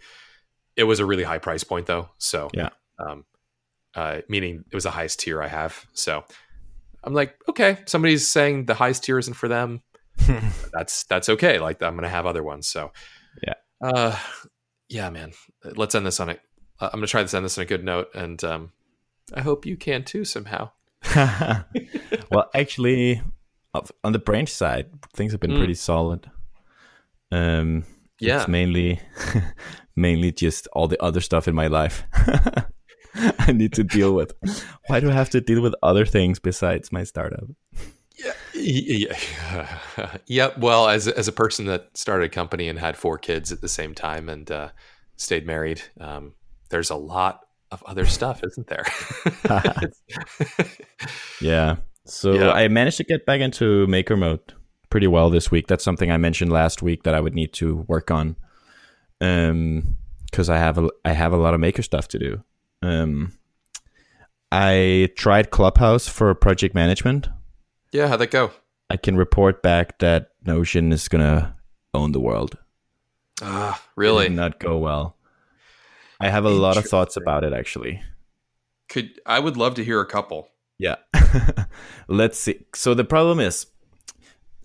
[0.76, 2.10] It was a really high price point though.
[2.18, 2.70] So Yeah.
[2.98, 3.24] um,
[3.94, 5.86] uh, meaning it was the highest tier I have.
[5.92, 6.24] So
[7.04, 9.82] I'm like, okay, somebody's saying the highest tier isn't for them.
[10.72, 11.58] That's that's okay.
[11.58, 12.68] Like I'm gonna have other ones.
[12.68, 12.92] So
[13.42, 13.54] Yeah.
[13.82, 14.16] uh,
[14.88, 15.32] yeah, man.
[15.64, 16.36] Let's end this on a.
[16.80, 18.72] I'm gonna try to end this on a good note, and um,
[19.34, 20.70] I hope you can too somehow.
[22.30, 23.22] well, actually,
[24.04, 25.58] on the branch side, things have been Mm.
[25.58, 26.30] pretty solid.
[27.32, 27.84] Um,
[28.20, 28.40] Yeah.
[28.40, 29.00] it's mainly,
[29.96, 32.04] mainly just all the other stuff in my life.
[33.38, 34.32] I need to deal with.
[34.86, 37.44] Why do I have to deal with other things besides my startup?
[38.16, 39.78] Yeah, yeah,
[40.26, 40.50] yeah.
[40.58, 43.68] Well, as as a person that started a company and had four kids at the
[43.68, 44.68] same time and uh,
[45.16, 46.34] stayed married, um,
[46.68, 47.40] there's a lot
[47.72, 48.84] of other stuff, isn't there?
[51.40, 51.76] Yeah.
[52.06, 52.50] So Yeah.
[52.52, 54.40] I managed to get back into maker mode
[54.90, 55.66] pretty well this week.
[55.68, 58.36] That's something I mentioned last week that I would need to work on.
[59.20, 62.42] Um because I have a I have a lot of maker stuff to do.
[62.82, 63.32] Um
[64.52, 67.28] I tried Clubhouse for project management.
[67.92, 68.50] yeah, how'd that go?
[68.88, 71.54] I can report back that Notion is gonna
[71.94, 72.56] own the world.
[73.42, 74.28] Ah, really?
[74.28, 75.16] did not go well.
[76.20, 78.02] I have a lot of thoughts about it actually.
[78.88, 80.48] Could I would love to hear a couple.
[80.78, 80.96] Yeah.
[82.08, 82.64] Let's see.
[82.74, 83.66] So the problem is,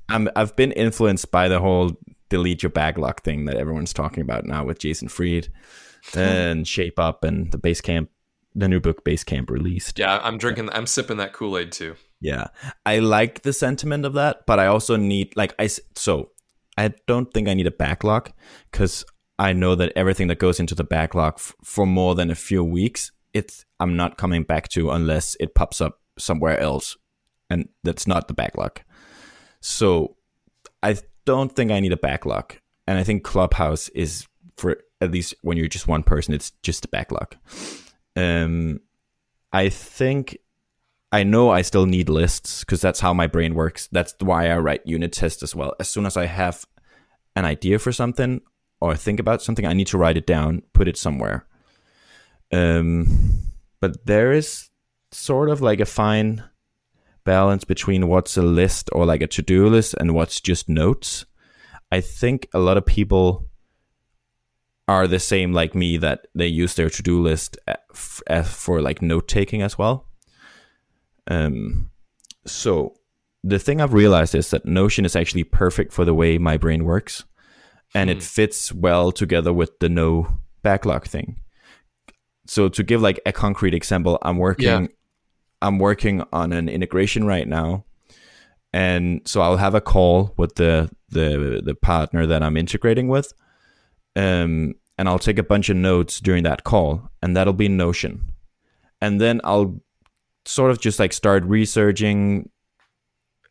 [0.09, 1.93] I'm I've been influenced by the whole
[2.29, 5.49] delete your backlog thing that everyone's talking about now with Jason Fried
[6.15, 8.07] and Shape Up and the Basecamp
[8.55, 9.99] the new book Basecamp released.
[9.99, 10.69] Yeah, I'm drinking.
[10.71, 11.95] I'm sipping that Kool Aid too.
[12.21, 12.47] Yeah,
[12.85, 16.31] I like the sentiment of that, but I also need like I so
[16.77, 18.31] I don't think I need a backlog
[18.71, 19.05] because
[19.37, 22.63] I know that everything that goes into the backlog f- for more than a few
[22.63, 26.95] weeks, it's I'm not coming back to unless it pops up somewhere else,
[27.49, 28.79] and that's not the backlog.
[29.61, 30.15] So
[30.83, 32.55] I don't think I need a backlog,
[32.87, 36.85] and I think Clubhouse is for at least when you're just one person, it's just
[36.85, 37.35] a backlog.
[38.15, 38.79] Um,
[39.51, 40.37] I think
[41.11, 43.87] I know I still need lists because that's how my brain works.
[43.91, 45.73] That's why I write unit tests as well.
[45.79, 46.65] As soon as I have
[47.35, 48.41] an idea for something
[48.81, 51.45] or think about something, I need to write it down, put it somewhere.
[52.51, 53.07] Um,
[53.79, 54.69] but there is
[55.11, 56.43] sort of like a fine
[57.25, 61.25] balance between what's a list or like a to do list and what's just notes.
[61.91, 63.47] I think a lot of people
[64.87, 67.57] are the same like me that they use their to do list
[68.43, 70.07] for like note taking as well.
[71.27, 71.89] Um,
[72.45, 72.95] so
[73.43, 76.85] the thing I've realized is that Notion is actually perfect for the way my brain
[76.85, 77.23] works,
[77.93, 78.17] and hmm.
[78.17, 80.27] it fits well together with the no
[80.61, 81.37] backlog thing.
[82.47, 84.87] So to give like a concrete example, I'm working, yeah.
[85.61, 87.85] I'm working on an integration right now,
[88.73, 93.33] and so I'll have a call with the the the partner that I'm integrating with,
[94.15, 98.31] um, and I'll take a bunch of notes during that call, and that'll be Notion,
[99.01, 99.81] and then I'll
[100.45, 102.49] sort of just like start researching,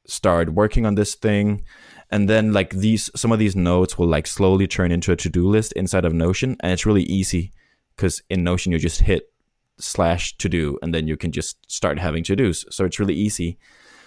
[0.06, 1.64] start working on this thing,
[2.10, 5.48] and then like these some of these notes will like slowly turn into a to-do
[5.48, 7.52] list inside of Notion, and it's really easy
[7.96, 9.33] because in Notion you just hit
[9.78, 12.64] slash to do, and then you can just start having to dos.
[12.70, 13.58] So it's really easy.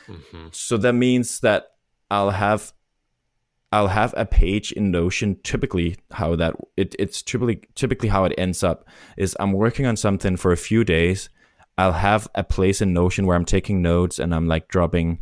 [0.08, 0.48] Mm-hmm.
[0.52, 1.72] So that means that
[2.10, 2.74] I'll have
[3.72, 5.38] I'll have a page in Notion.
[5.44, 9.98] Typically, how that it, it's typically typically how it ends up is I'm working on
[9.98, 11.30] something for a few days,
[11.78, 15.20] I'll have a place in Notion where I'm taking notes and I'm like dropping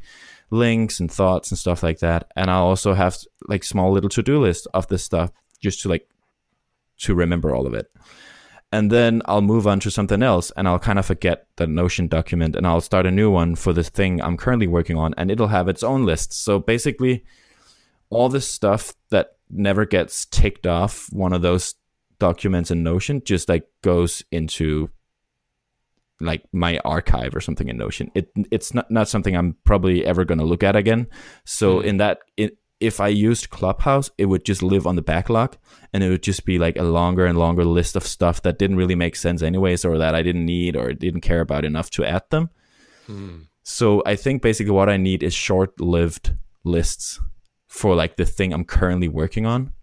[0.52, 2.32] links and thoughts and stuff like that.
[2.36, 5.90] And I'll also have like small little to do list of this stuff just to
[5.90, 6.08] like
[7.00, 7.92] to remember all of it.
[8.76, 12.10] And then I'll move on to something else and I'll kind of forget the Notion
[12.10, 15.32] document and I'll start a new one for the thing I'm currently working on and
[15.32, 16.34] it'll have its own list.
[16.34, 17.24] So basically,
[18.10, 21.76] all this stuff that never gets ticked off one of those
[22.20, 24.90] documents in Notion just like goes into
[26.20, 28.12] like my archive or something in Notion.
[28.14, 31.08] It it's not not something I'm probably ever going to look at again.
[31.46, 31.86] So mm.
[31.86, 35.58] in that it, if I used Clubhouse, it would just live on the backlog
[35.94, 38.78] and it would just be like a longer and longer list of stuff that didn't
[38.78, 42.06] really make sense anyways or that I didn't need or didn't care about enough to
[42.06, 42.50] add them.
[43.08, 43.48] Mm.
[43.64, 46.34] So I think basically what I need is short-lived
[46.64, 47.20] lists
[47.68, 49.74] for like the thing I'm currently working on.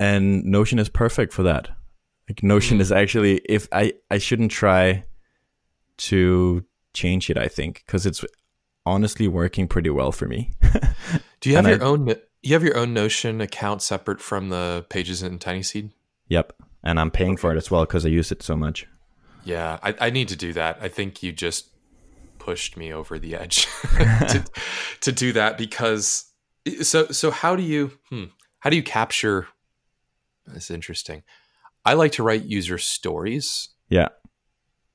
[0.00, 1.70] And Notion is perfect for that.
[2.28, 2.80] Like Notion mm.
[2.80, 5.04] is actually if I I shouldn't try
[5.98, 7.38] to change it.
[7.38, 8.24] I think because it's
[8.84, 10.52] honestly working pretty well for me.
[11.40, 12.14] Do you have your I, own?
[12.42, 15.90] You have your own Notion account separate from the pages in Tiny Seed.
[16.28, 17.40] Yep, and I'm paying okay.
[17.40, 18.86] for it as well because I use it so much.
[19.44, 20.78] Yeah, I, I need to do that.
[20.80, 21.68] I think you just
[22.38, 24.44] pushed me over the edge to,
[25.00, 26.26] to do that because
[26.82, 28.24] so so how do you hmm,
[28.60, 29.48] how do you capture?
[30.46, 31.22] That's interesting.
[31.84, 33.68] I like to write user stories.
[33.88, 34.08] Yeah.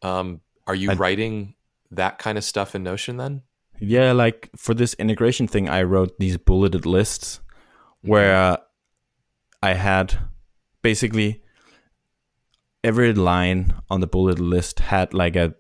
[0.02, 1.56] Um, are you I, writing
[1.92, 3.42] that kind of stuff in Notion then?
[3.86, 7.42] Yeah, like for this integration thing, I wrote these bulleted lists
[8.02, 8.58] where
[9.62, 10.18] I had
[10.82, 11.42] basically
[12.84, 15.56] every line on the bullet list had like a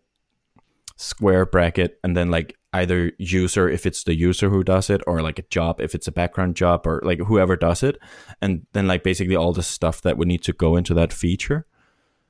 [0.95, 5.21] square bracket and then like either user if it's the user who does it or
[5.21, 7.97] like a job if it's a background job or like whoever does it
[8.41, 11.65] and then like basically all the stuff that would need to go into that feature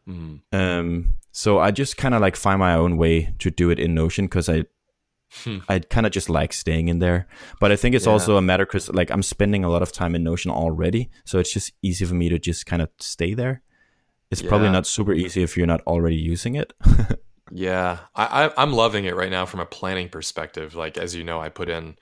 [0.07, 0.39] mm.
[0.51, 3.93] um so i just kind of like find my own way to do it in
[3.93, 4.63] notion because i
[5.43, 5.59] hmm.
[5.69, 7.27] i kind of just like staying in there
[7.59, 8.11] but i think it's yeah.
[8.11, 11.39] also a matter because like i'm spending a lot of time in notion already so
[11.39, 13.61] it's just easy for me to just kind of stay there
[14.31, 14.49] it's yeah.
[14.49, 16.73] probably not super easy if you're not already using it
[17.55, 20.75] Yeah, I, I am loving it right now from a planning perspective.
[20.75, 21.97] Like as you know, I put in,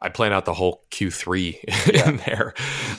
[0.00, 1.58] I plan out the whole Q3
[1.94, 2.08] yeah.
[2.08, 2.54] in there,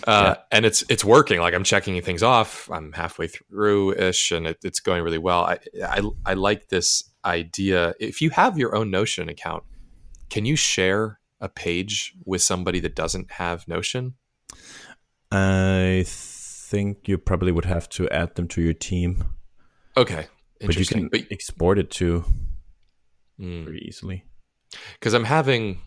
[0.08, 1.40] uh, and it's it's working.
[1.42, 2.70] Like I'm checking things off.
[2.72, 5.44] I'm halfway through ish, and it, it's going really well.
[5.44, 7.94] I, I I like this idea.
[8.00, 9.64] If you have your own Notion account,
[10.30, 14.16] can you share a page with somebody that doesn't have Notion?
[15.32, 19.24] I think you probably would have to add them to your team.
[19.98, 20.28] Okay,
[20.62, 22.24] but you can but, export it to
[23.40, 23.64] mm.
[23.64, 24.26] pretty easily.
[24.94, 25.82] Because I'm having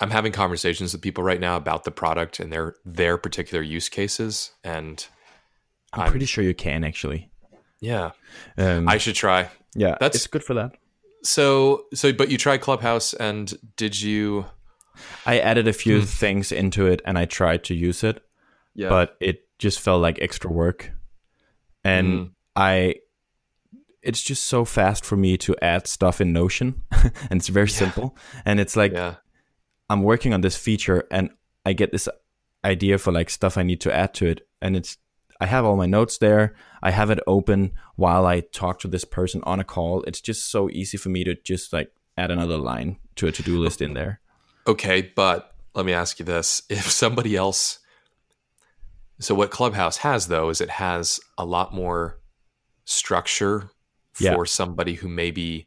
[0.00, 3.88] I'm having conversations with people right now about the product and their their particular use
[3.88, 5.06] cases, and
[5.92, 7.30] I'm, I'm pretty sure you can actually.
[7.80, 8.10] Yeah.
[8.56, 9.50] Um, I should try.
[9.74, 10.72] yeah, that's- it's good for that.
[11.24, 14.46] So so but you tried Clubhouse and did you
[15.26, 16.06] I added a few Hmm.
[16.06, 18.22] things into it and I tried to use it,
[18.74, 18.88] Yeah.
[18.88, 20.92] but it just felt like extra work.
[21.84, 22.30] And Mm.
[22.56, 22.94] I
[24.02, 26.82] it's just so fast for me to add stuff in Notion
[27.30, 29.16] and it's very simple and it's like yeah.
[29.90, 31.30] I'm working on this feature and
[31.66, 32.08] I get this
[32.64, 34.98] idea for like stuff I need to add to it and it's
[35.40, 36.54] I have all my notes there.
[36.82, 40.02] I have it open while I talk to this person on a call.
[40.02, 43.58] It's just so easy for me to just like add another line to a to-do
[43.58, 44.20] list in there.
[44.66, 46.62] Okay, but let me ask you this.
[46.70, 47.78] If somebody else
[49.20, 52.18] So what Clubhouse has though is it has a lot more
[52.84, 53.70] structure
[54.12, 54.36] for Yeah.
[54.46, 55.66] somebody who maybe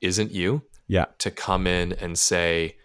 [0.00, 1.06] isn't you Yeah.
[1.18, 2.76] to come in and say,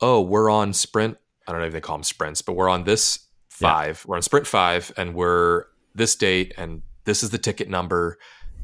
[0.00, 1.18] "Oh, we're on sprint.
[1.46, 3.26] I don't know if they call them sprints, but we're on this
[3.60, 3.72] Yeah.
[3.72, 4.04] five.
[4.06, 8.18] We're on sprint five, and we're this date, and this is the ticket number,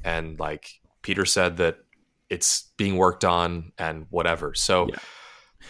[0.04, 1.78] and like Peter said that
[2.30, 4.96] it's being worked on and whatever." So, Yeah.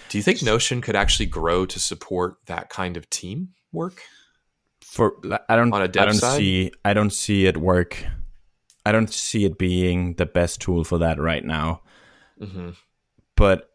[0.09, 4.03] do you think Notion could actually grow to support that kind of team work?
[4.83, 5.15] for
[5.49, 6.37] I don't I don't side?
[6.39, 8.05] see I don't see it work.
[8.87, 11.83] I don't see it being the best tool for that right now.
[12.39, 12.71] hmm
[13.35, 13.71] But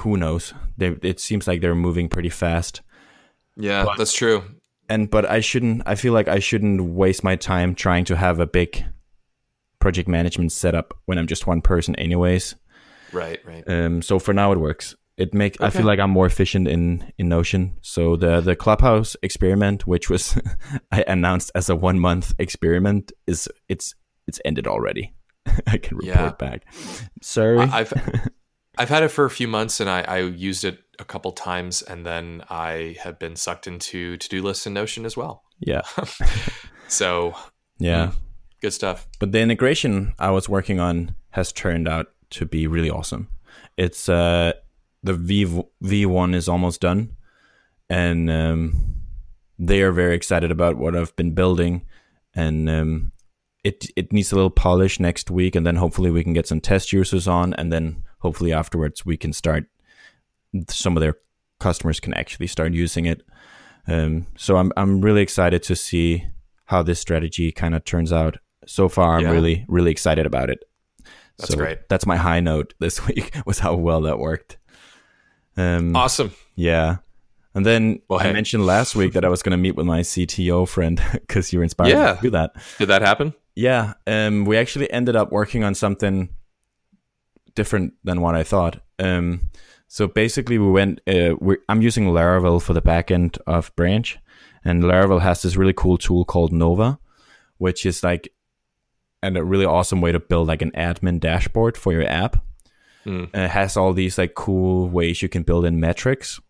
[0.00, 0.52] who knows?
[0.76, 2.82] They, it seems like they're moving pretty fast.
[3.56, 4.42] Yeah, But- that's true.
[4.88, 5.82] And but I shouldn't.
[5.86, 8.84] I feel like I shouldn't waste my time trying to have a big
[9.80, 12.54] project management setup when I'm just one person, anyways.
[13.12, 13.64] Right, right.
[13.68, 14.96] Um, so for now it works.
[15.16, 17.76] It make I feel like I'm more efficient in in Notion.
[17.82, 20.38] So the the Clubhouse experiment, which was
[20.92, 23.94] I announced as a one month experiment, is it's
[24.26, 25.12] it's ended already.
[25.66, 26.30] I can report Yeah.
[26.38, 26.64] back.
[27.20, 27.58] Sorry.
[27.58, 27.92] I- I've
[28.78, 31.82] I've had it for a few months, and I, I used it a couple times,
[31.82, 35.42] and then I have been sucked into to do lists in Notion as well.
[35.58, 35.82] yeah,
[36.88, 37.34] So
[37.78, 38.12] yeah.
[38.62, 39.06] good stuff.
[39.18, 43.28] But the integration I was working on has turned out to be really awesome.
[43.76, 44.52] It's uh
[45.02, 47.16] the V V one is almost done,
[47.88, 48.94] and um,
[49.58, 51.86] they are very excited about what I've been building,
[52.34, 53.12] and um,
[53.64, 56.60] it it needs a little polish next week, and then hopefully we can get some
[56.60, 59.64] test users on, and then hopefully afterwards we can start.
[60.68, 61.14] Some of their
[61.60, 63.22] customers can actually start using it.
[63.86, 66.26] Um, so I'm I'm really excited to see
[66.66, 68.36] how this strategy kind of turns out.
[68.66, 70.64] So far, I'm really really excited about it.
[71.38, 71.88] That's So great.
[71.88, 74.58] That's my high note this week was how well that worked.
[75.56, 76.32] Um, Awesome.
[76.54, 76.96] yeah.
[77.54, 78.32] And then Well, I hey.
[78.32, 81.58] mentioned last week that I was going to meet with my CTO friend because you
[81.58, 82.14] were inspired Yeah.
[82.14, 82.52] to do that.
[82.78, 83.34] Did that happen?
[83.56, 83.94] Yeah.
[84.06, 86.28] Um, we actually ended up working on something
[87.58, 88.80] different than what I thought.
[89.00, 89.50] Um,
[89.88, 91.00] so basically, we went.
[91.06, 94.16] Uh, we're, I'm using Laravel for the backend of Branch,
[94.64, 96.98] and Laravel has this really cool tool called Nova,
[97.58, 98.32] which is like
[99.20, 102.36] and a really awesome way to build like an admin dashboard for your app.
[103.34, 106.40] And it has all these like cool ways you can build in metrics.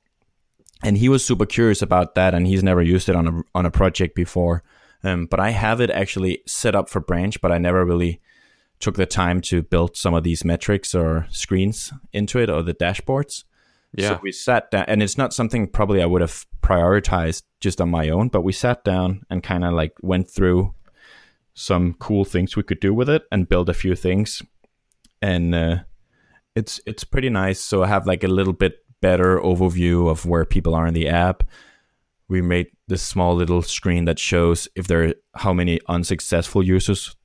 [0.83, 3.67] And he was super curious about that, and he's never used it on a on
[3.67, 4.63] a project before.
[5.03, 8.21] Um, but I have it actually set up for Branch, but I never really
[8.81, 12.75] took the time to build some of these metrics or screens into it or the
[12.75, 13.45] dashboards.
[13.95, 14.11] Yeah.
[14.11, 17.91] So we sat down, and it's not something probably I would have prioritized just on
[17.91, 20.75] my own, but we sat down and kind of like went through
[21.55, 24.43] some cool things we could do with it and build a few things.
[25.21, 25.77] And uh,
[26.55, 27.61] it's it's pretty nice.
[27.61, 31.09] So I have like a little bit better overview of where people are in the
[31.09, 31.43] app.
[32.29, 37.17] We made this small little screen that shows if there are how many unsuccessful users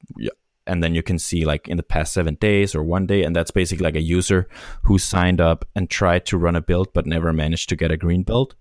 [0.66, 3.36] and then you can see like in the past seven days or one day and
[3.36, 4.48] that's basically like a user
[4.84, 7.98] who signed up and tried to run a build but never managed to get a
[7.98, 8.56] green build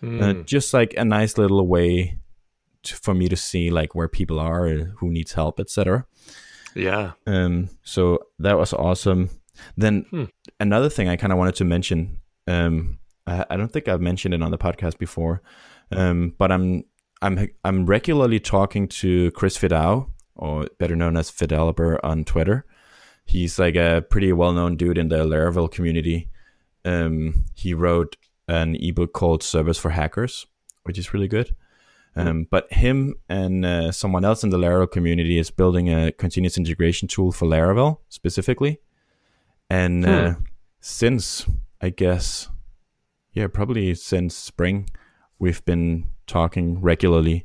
[0.00, 0.22] Hmm.
[0.22, 2.18] uh, just like a nice little way
[2.82, 6.04] to, for me to see like where people are uh, who needs help etc
[6.74, 7.12] yeah.
[7.26, 9.30] um so that was awesome
[9.76, 10.24] then Hmm.
[10.60, 14.34] another thing i kind of wanted to mention um I, I don't think i've mentioned
[14.34, 15.40] it on the podcast before
[15.92, 16.84] um but i'm
[17.22, 22.64] i'm i'm regularly talking to chris fidao or better known as Fideloper on Twitter.
[23.24, 26.28] He's like a pretty well-known dude in the Laravel community.
[26.84, 28.16] Um, he wrote
[28.46, 30.46] an ebook called Servers for Hackers,
[30.84, 31.54] which is really good.
[32.18, 36.56] Um, but him and uh, someone else in the Laravel community is building a continuous
[36.56, 38.80] integration tool for Laravel specifically.
[39.68, 40.34] And uh,
[40.80, 41.46] since
[41.82, 42.48] I guess,
[43.32, 44.88] yeah, probably since spring,
[45.38, 47.44] we've been talking regularly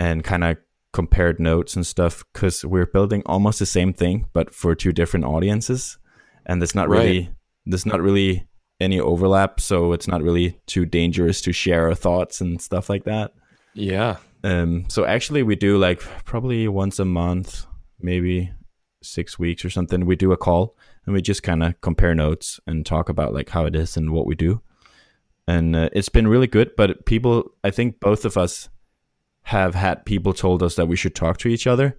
[0.00, 0.56] and kind of
[0.92, 5.24] compared notes and stuff because we're building almost the same thing but for two different
[5.24, 5.98] audiences
[6.46, 6.98] and there's not Right.
[6.98, 7.30] really
[7.66, 8.46] there's not really
[8.80, 13.04] any overlap so it's not really too dangerous to share our thoughts and stuff like
[13.04, 13.32] that
[13.74, 14.16] Yeah.
[14.44, 17.66] um so actually we do like probably once a month
[18.00, 18.50] maybe
[19.04, 20.76] six weeks or something, we do a call
[21.06, 24.10] and we just kind of compare notes and talk about like how it is and
[24.12, 24.60] what we do.
[25.48, 26.70] And uh, it's been really good.
[26.76, 28.68] But people, I think both of us
[29.42, 31.96] have had people told us that we should talk to each other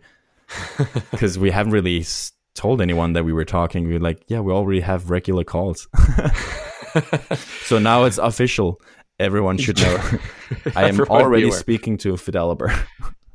[1.12, 3.88] because we haven't really s- told anyone that we were talking.
[3.88, 5.88] We are like, yeah, we already have regular calls.
[7.66, 8.80] so now it's official.
[9.20, 9.96] Everyone should know.
[10.76, 12.74] I am Everyone already speaking to Fideloper.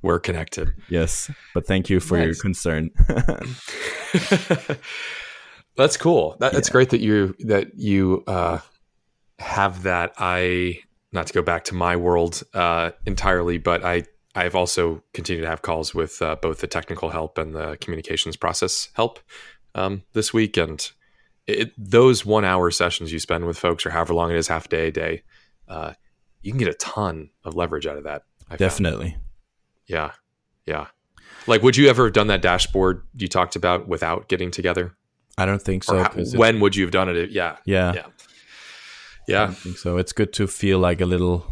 [0.02, 0.72] We're connected.
[0.88, 2.90] yes, but thank you for your concern.
[5.76, 6.36] That's cool.
[6.40, 6.72] That, That's Yeah.
[6.72, 8.58] great that you that you uh,
[9.38, 10.12] have that.
[10.18, 10.80] I
[11.12, 14.04] not to go back to my world uh, entirely, but I
[14.34, 18.36] I've also continued to have calls with uh, both the technical help and the communications
[18.36, 19.18] process help
[19.74, 20.90] um, this week, and
[21.46, 24.68] it, those one hour sessions you spend with folks, or however long it is, half
[24.68, 25.22] day, a day,
[25.66, 25.94] uh,
[26.42, 28.22] you can get a ton of leverage out of that.
[28.46, 28.58] I found.
[28.58, 29.16] Definitely.
[29.86, 30.12] Yeah.
[30.66, 30.86] Yeah.
[31.46, 34.94] Like, would you ever have done that dashboard you talked about without getting together?
[35.38, 36.02] I don't think so.
[36.02, 37.30] how- when would you have done it?
[37.30, 37.56] Yeah.
[37.64, 38.06] yeah, Yeah.
[39.28, 39.52] Yeah.
[39.76, 39.96] so.
[39.98, 41.46] It's good to feel like a little.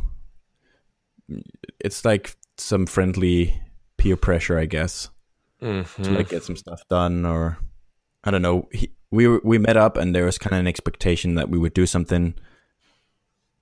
[1.80, 3.60] It's like some friendly
[3.98, 5.10] peer pressure, I guess,
[5.60, 6.16] to Mhm.
[6.16, 7.58] like get some stuff done, or
[8.24, 8.68] I don't know.
[8.72, 11.74] He, we we met up, and there was kind of an expectation that we would
[11.74, 12.34] do something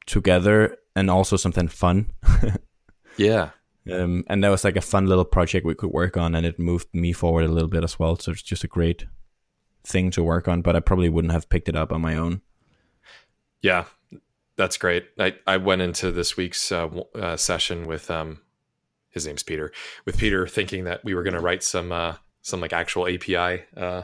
[0.07, 2.11] together, and also something fun.
[3.17, 3.51] Yeah.
[3.93, 6.59] Um, and that was like a fun little project we could work on, and it
[6.59, 8.19] moved me forward a little bit as well.
[8.19, 9.07] So it's just a great
[9.87, 12.41] thing to work on, but I probably wouldn't have picked it up on my own.
[13.63, 13.85] Yeah.
[14.57, 15.07] That's great.
[15.19, 18.41] I, I went into this week's uh, uh, session with um,
[19.11, 19.73] his name's Peter.
[20.05, 23.65] With Peter, thinking that we were going to write some uh, some like actual API,
[23.77, 24.03] uh,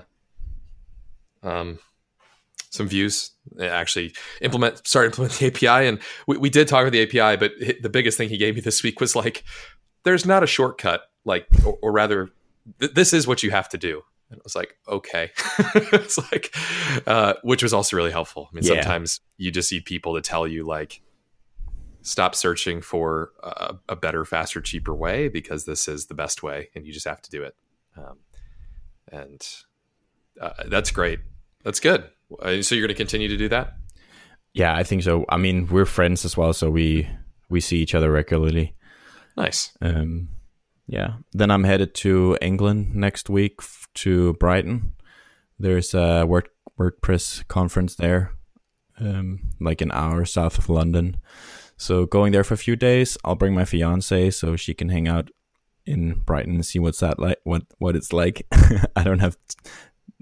[1.42, 1.78] um,
[2.70, 3.30] some views.
[3.60, 7.36] uh, Actually, implement start implement the API, and we, we did talk about the API.
[7.36, 9.44] But the biggest thing he gave me this week was like,
[10.04, 11.02] "There's not a shortcut.
[11.24, 12.30] Like, or, or rather,
[12.80, 15.30] th- this is what you have to do." And it was like, okay.
[15.92, 16.54] it's like,
[17.06, 18.48] uh, which was also really helpful.
[18.50, 18.74] I mean, Yeah.
[18.82, 21.02] sometimes you just need people to tell you, like,
[22.02, 26.70] stop searching for a, a better, faster, cheaper way because this is the best way
[26.74, 27.54] and you just have to do it.
[27.96, 28.18] Um,
[29.10, 29.46] and
[30.40, 31.18] uh, that's great.
[31.64, 32.04] That's good.
[32.40, 33.74] Uh, So you're going to continue to do that?
[34.54, 35.24] Yeah, I think so.
[35.28, 37.08] I mean, we're friends as well, so we
[37.48, 38.74] we see each other regularly.
[39.36, 39.76] Nice.
[39.80, 40.28] Um,
[40.86, 41.14] yeah.
[41.32, 43.60] Then I'm headed to England next week
[43.94, 44.92] to Brighton.
[45.58, 48.32] There's a Word WordPress conference there,
[48.98, 51.18] um, like an hour south of London.
[51.76, 53.16] So going there for a few days.
[53.24, 55.30] I'll bring my fiance so she can hang out
[55.86, 57.38] in Brighton and see what's that like.
[57.44, 58.46] What what it's like.
[58.96, 59.36] I don't have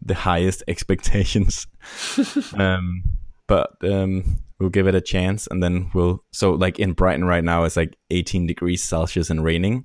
[0.00, 1.66] the highest expectations,
[2.54, 3.02] um,
[3.46, 6.24] but um, we'll give it a chance, and then we'll.
[6.32, 9.84] So like in Brighton right now, it's like 18 degrees Celsius and raining,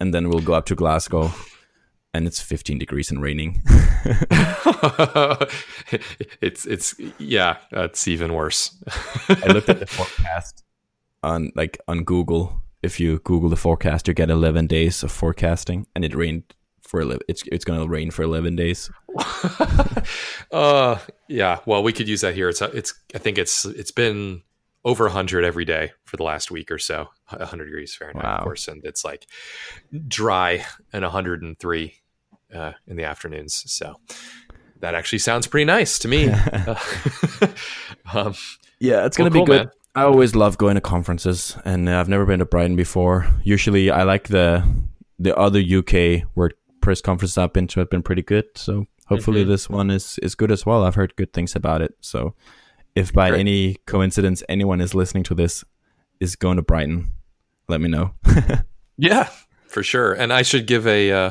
[0.00, 1.32] and then we'll go up to Glasgow,
[2.14, 3.62] and it's 15 degrees and raining.
[6.40, 8.76] it's, it's, yeah, it's even worse.
[9.28, 10.64] I looked at the forecast
[11.22, 12.62] on like on Google.
[12.82, 16.54] If you Google the forecast, you get 11 days of forecasting, and it rained
[16.88, 17.22] for 11.
[17.28, 18.90] It's it's gonna rain for 11 days.
[20.52, 20.98] uh
[21.28, 24.42] yeah well we could use that here it's it's i think it's it's been
[24.88, 28.36] over 100 every day for the last week or so 100 degrees fahrenheit Wow.
[28.38, 29.26] of course and it's like
[30.08, 31.94] dry and 103
[32.54, 33.96] uh, in the afternoons so
[34.80, 36.28] that actually sounds pretty nice to me
[38.14, 38.34] um,
[38.80, 39.66] Yeah, it's gonna be cool, good.
[39.66, 39.70] man.
[39.94, 43.26] I always love going to conferences, and I've never been to Brighton before.
[43.42, 44.62] Usually, I like the
[45.18, 48.44] the other UK WordPress conferences I've been to have been pretty good.
[48.54, 49.48] So hopefully, Mhm.
[49.48, 50.84] this one is is good as well.
[50.84, 51.94] I've heard good things about it.
[52.00, 52.34] So
[52.98, 53.40] if by Great.
[53.40, 55.64] any coincidence anyone is listening to this
[56.20, 57.12] is going to Brighton,
[57.68, 58.14] let me know.
[58.98, 59.28] Yeah,
[59.68, 60.12] for sure.
[60.12, 61.30] And I should give a uh,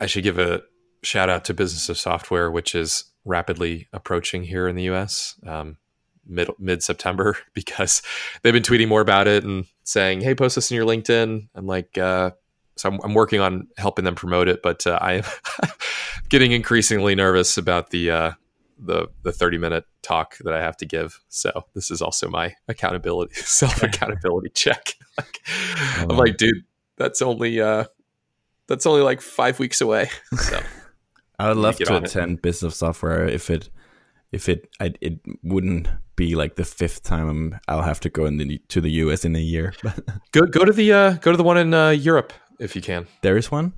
[0.00, 0.62] I should give a
[1.02, 5.34] shout out to Business of Software, which is rapidly approaching here in the U.S.
[5.44, 5.76] Um,
[6.24, 8.00] mid mid September because
[8.42, 11.66] they've been tweeting more about it and saying, "Hey, post this in your LinkedIn." I'm
[11.66, 12.30] like, uh,
[12.76, 15.24] so I'm, I'm working on helping them promote it, but uh, I am
[16.28, 18.10] getting increasingly nervous about the.
[18.10, 18.32] Uh,
[18.78, 21.20] the the 30 minute talk that I have to give.
[21.28, 24.94] So this is also my accountability self accountability check.
[25.18, 25.40] like,
[25.98, 26.64] I'm like, dude,
[26.96, 27.84] that's only uh
[28.66, 30.10] that's only like five weeks away.
[30.38, 30.60] So
[31.40, 32.10] I would love to on it.
[32.10, 33.70] attend Business of Software if it
[34.32, 38.38] if it I, it wouldn't be like the fifth time I'll have to go in
[38.38, 39.72] the, to the US in a year.
[40.32, 43.06] Go go to the uh go to the one in uh, Europe if you can.
[43.22, 43.72] there is one.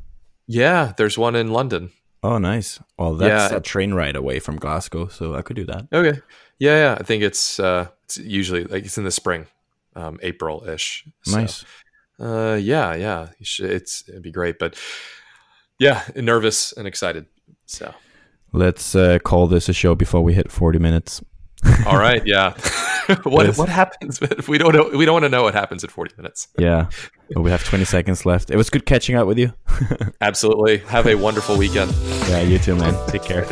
[0.47, 1.93] Yeah, there's one in London.
[2.23, 2.81] Oh, nice.
[2.99, 3.57] Well, that's Yeah.
[3.57, 5.87] a train ride away from Glasgow, so I could do that.
[5.93, 6.21] Okay.
[6.59, 6.97] Yeah, yeah.
[7.01, 9.47] I think it's uh it's usually like it's in the spring,
[9.97, 11.05] um, April ish.
[11.27, 11.65] Nice.
[12.19, 13.29] Uh, yeah, yeah.
[13.39, 14.77] It's it'd be great, but
[15.79, 17.25] yeah, nervous and excited.
[17.65, 17.95] So
[18.53, 21.23] let's uh, call this a show before we hit 40 minutes.
[21.87, 22.27] All right.
[22.27, 22.55] Yeah.
[23.25, 26.15] what what happens we don't know, we don't want to know what happens in 40
[26.17, 26.49] minutes.
[26.59, 26.89] yeah.
[27.35, 28.51] We have 20 seconds left.
[28.51, 29.53] It was good catching up with you.
[30.21, 30.79] Absolutely.
[30.79, 31.93] Have a wonderful weekend.
[32.29, 32.97] Yeah, you too, man.
[33.09, 33.45] Take care.